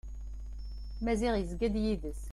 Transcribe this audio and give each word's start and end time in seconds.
Maziɣ 1.03 1.33
yezga 1.37 1.67
d 1.73 1.75
yid-s. 1.83 2.21